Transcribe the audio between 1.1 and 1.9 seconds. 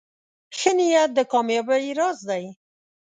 د کامیابۍ